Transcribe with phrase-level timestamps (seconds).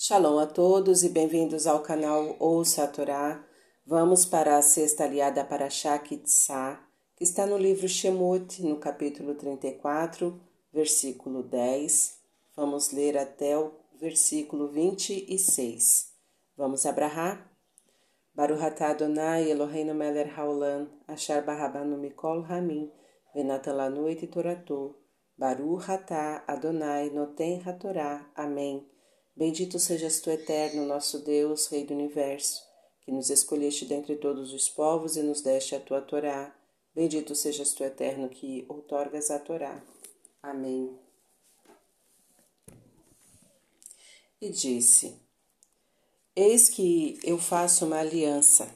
[0.00, 3.44] Shalom a todos e bem-vindos ao canal Ouça a Torá.
[3.84, 6.80] Vamos para a sexta aliada para Shakitsá,
[7.16, 10.40] que está no livro Shemot, no capítulo 34,
[10.72, 12.16] versículo 10.
[12.54, 16.12] Vamos ler até o versículo 26.
[16.56, 17.50] Vamos abrahar?
[18.32, 22.88] Baruch atah Adonai Eloheinu melech haolam, asher barabanu mikol hamim,
[23.34, 24.94] venatan lanu et toratou.
[25.36, 28.30] Baruch atah Adonai noten hatorá.
[28.36, 28.86] Amém.
[29.38, 32.60] Bendito sejas tu, eterno, nosso Deus, Rei do universo,
[33.02, 36.52] que nos escolheste dentre todos os povos e nos deste a tua Torá.
[36.92, 39.80] Bendito sejas tu, eterno, que outorgas a Torá.
[40.42, 40.92] Amém.
[44.40, 45.14] E disse:
[46.34, 48.68] Eis que eu faço uma aliança.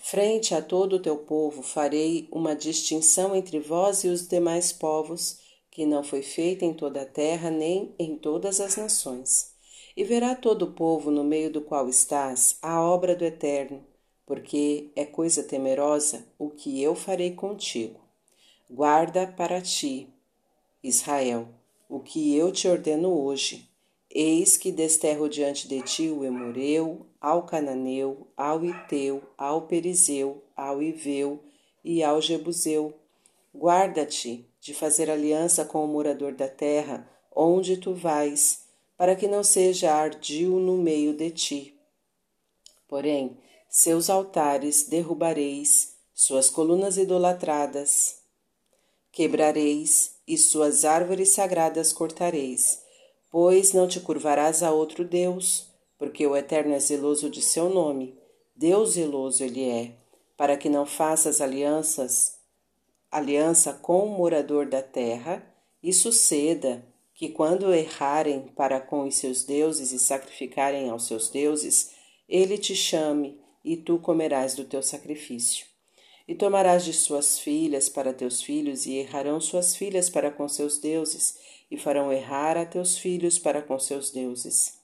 [0.00, 5.47] Frente a todo o teu povo farei uma distinção entre vós e os demais povos
[5.78, 9.54] que não foi feita em toda a terra nem em todas as nações.
[9.96, 13.86] E verá todo o povo no meio do qual estás a obra do Eterno,
[14.26, 18.00] porque é coisa temerosa o que eu farei contigo.
[18.68, 20.08] Guarda para ti,
[20.82, 21.46] Israel,
[21.88, 23.70] o que eu te ordeno hoje.
[24.10, 30.82] Eis que desterro diante de ti o Emoreu, ao Cananeu, ao Iteu, ao Perizeu, ao
[30.82, 31.38] Iveu
[31.84, 32.92] e ao Jebuseu.
[33.54, 38.64] Guarda-te de fazer aliança com o morador da terra, onde tu vais,
[38.96, 41.80] para que não seja ardil no meio de ti.
[42.88, 48.18] Porém, seus altares derrubareis, suas colunas idolatradas
[49.12, 52.82] quebrareis, e suas árvores sagradas cortareis,
[53.30, 55.66] pois não te curvarás a outro Deus,
[55.98, 58.16] porque o Eterno é zeloso de seu nome,
[58.54, 59.94] Deus zeloso ele é,
[60.36, 62.37] para que não faças alianças
[63.10, 65.44] aliança com o morador da terra,
[65.82, 71.92] e suceda que, quando errarem para com os seus deuses e sacrificarem aos seus deuses,
[72.28, 75.66] ele te chame e tu comerás do teu sacrifício.
[76.26, 80.78] E tomarás de suas filhas para teus filhos, e errarão suas filhas para com seus
[80.78, 81.38] deuses,
[81.70, 84.78] e farão errar a teus filhos para com seus deuses.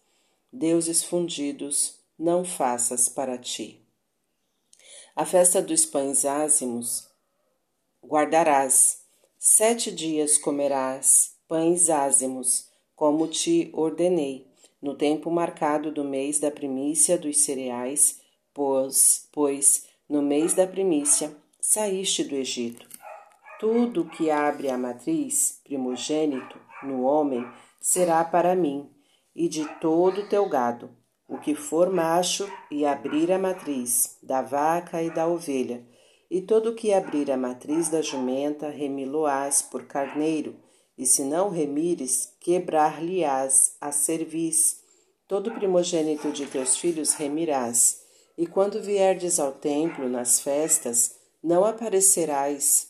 [0.53, 3.87] Deuses fundidos, não faças para ti.
[5.15, 7.14] A festa dos pães ázimos
[8.07, 9.03] guardarás.
[9.39, 14.47] Sete dias comerás pães ázimos, como te ordenei,
[14.81, 18.21] no tempo marcado do mês da primícia dos cereais,
[18.53, 22.89] pois, pois no mês da primícia saíste do Egito.
[23.59, 27.47] Tudo que abre a matriz, primogênito, no homem,
[27.81, 28.91] será para mim,
[29.35, 30.91] e de todo o teu gado,
[31.29, 35.85] o que for macho e abrir a matriz, da vaca e da ovelha,
[36.35, 40.57] e todo o que abrir a matriz da jumenta, remiloás por carneiro,
[40.99, 44.81] e se não remires, quebrar-lhe-ás a cerviz.
[45.29, 48.01] Todo primogênito de teus filhos remirás.
[48.37, 52.89] E quando vierdes ao templo nas festas, não aparecerás,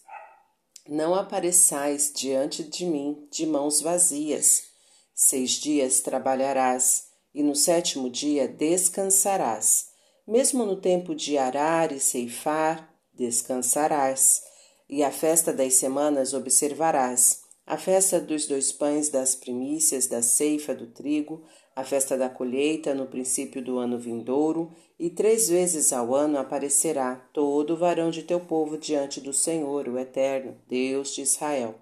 [0.89, 4.69] não apareçais diante de mim de mãos vazias.
[5.15, 9.89] Seis dias trabalharás, e no sétimo dia descansarás.
[10.27, 14.43] Mesmo no tempo de arar e ceifar, descansarás,
[14.89, 20.75] e a festa das semanas observarás, a festa dos dois pães das primícias da ceifa
[20.75, 21.43] do trigo,
[21.75, 27.17] a festa da colheita no princípio do ano vindouro, e três vezes ao ano aparecerá
[27.33, 31.75] todo o varão de teu povo diante do Senhor, o Eterno, Deus de Israel.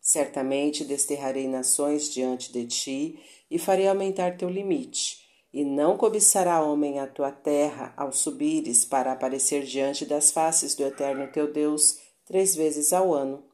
[0.00, 5.21] Certamente desterrarei nações diante de ti e farei aumentar teu limite
[5.52, 10.82] e não cobiçará homem a tua terra ao subires para aparecer diante das faces do
[10.82, 13.44] Eterno teu Deus três vezes ao ano.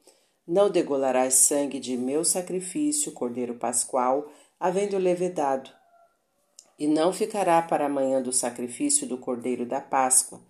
[0.47, 5.71] Não degolarás sangue de meu sacrifício, cordeiro pascual, havendo levedado.
[6.79, 10.41] E não ficará para amanhã do sacrifício do cordeiro da Páscoa.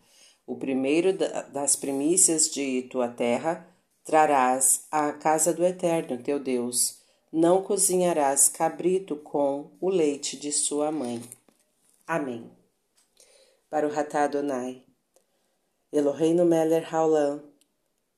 [0.47, 1.13] O primeiro
[1.53, 3.67] das primícias de tua terra
[4.05, 6.99] trarás à casa do Eterno teu Deus.
[7.33, 11.21] Não cozinharás cabrito com o leite de sua mãe.
[12.09, 12.51] Amém.
[13.69, 14.83] Para o Ratá Adonai.
[15.93, 17.43] Eloheinu Meller Haolam,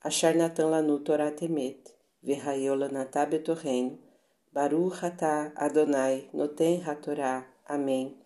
[0.01, 1.93] Asher Natan Lanu Torah Temet,
[2.23, 3.99] Lanatá Betorreino,
[4.53, 7.53] Baru Ratá Adonai, Noten Hatorá.
[7.67, 8.17] Amém.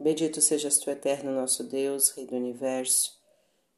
[0.00, 3.20] Bendito sejas tu, eterno nosso Deus, Rei do Universo,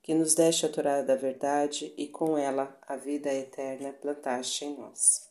[0.01, 4.77] que nos deste a Torá da verdade e com ela a vida eterna plantaste em
[4.77, 5.29] nós.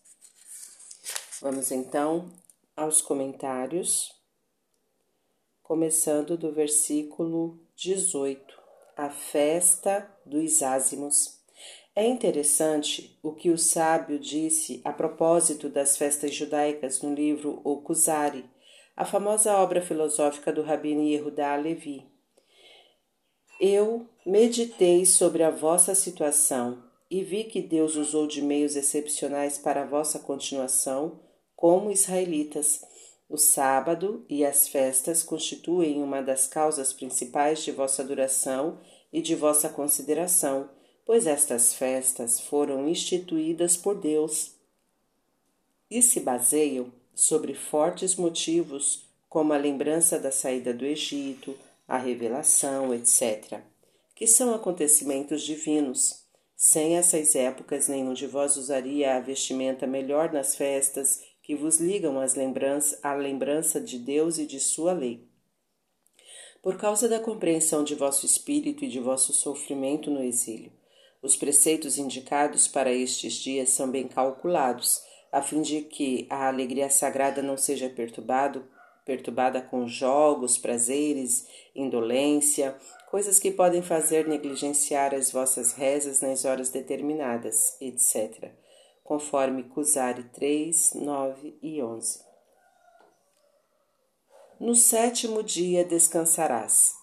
[1.40, 2.30] Vamos então
[2.76, 4.21] aos comentários
[5.72, 8.44] começando do versículo 18,
[8.98, 11.40] a festa dos ázimos.
[11.96, 17.78] É interessante o que o sábio disse a propósito das festas judaicas no livro O
[17.78, 18.44] Kuzari,
[18.98, 22.06] a famosa obra filosófica do Rabino Yehudá Levi.
[23.58, 29.84] Eu meditei sobre a vossa situação e vi que Deus usou de meios excepcionais para
[29.84, 31.22] a vossa continuação,
[31.56, 32.91] como israelitas.
[33.32, 38.78] O sábado e as festas constituem uma das causas principais de vossa duração
[39.12, 40.70] e de vossa consideração,
[41.06, 44.52] pois estas festas foram instituídas por Deus
[45.90, 51.58] e se baseiam sobre fortes motivos, como a lembrança da saída do Egito,
[51.88, 53.62] a revelação, etc.,
[54.14, 56.26] que são acontecimentos divinos.
[56.58, 62.18] Sem essas épocas, nenhum de vós usaria a vestimenta melhor nas festas que vos ligam
[62.18, 65.28] às lembrança, à lembrança de Deus e de sua lei.
[66.64, 70.72] Por causa da compreensão de vosso espírito e de vosso sofrimento no exílio,
[71.22, 76.90] os preceitos indicados para estes dias são bem calculados, a fim de que a alegria
[76.90, 78.66] sagrada não seja perturbado,
[79.04, 81.46] perturbada com jogos, prazeres,
[81.76, 82.78] indolência,
[83.10, 88.54] coisas que podem fazer negligenciar as vossas rezas nas horas determinadas, etc.,
[89.04, 92.20] conforme Cusari 3, 9 e 11.
[94.60, 96.94] No sétimo dia descansarás.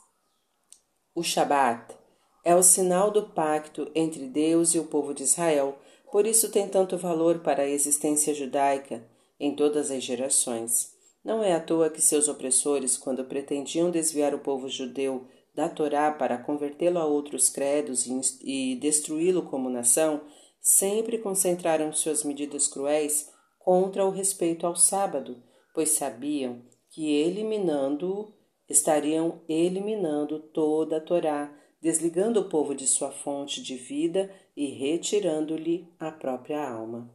[1.14, 1.96] O Shabat
[2.44, 5.76] é o sinal do pacto entre Deus e o povo de Israel,
[6.10, 9.04] por isso tem tanto valor para a existência judaica
[9.38, 10.92] em todas as gerações.
[11.24, 16.10] Não é à toa que seus opressores, quando pretendiam desviar o povo judeu da Torá
[16.12, 18.06] para convertê-lo a outros credos
[18.40, 20.22] e destruí-lo como nação,
[20.70, 25.42] sempre concentraram suas medidas cruéis contra o respeito ao sábado,
[25.72, 26.60] pois sabiam
[26.90, 28.34] que eliminando-o
[28.68, 31.50] estariam eliminando toda a Torá
[31.80, 37.10] desligando o povo de sua fonte de vida e retirando-lhe a própria alma.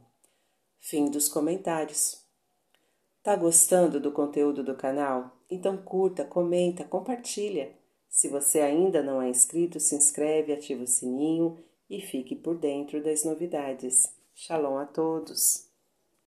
[0.80, 2.26] Fim dos comentários.
[3.22, 5.38] Tá gostando do conteúdo do canal?
[5.48, 7.72] Então curta, comenta, compartilha.
[8.08, 11.56] Se você ainda não é inscrito, se inscreve, ativa o sininho
[11.88, 14.14] e fique por dentro das novidades.
[14.34, 15.73] Shalom a todos!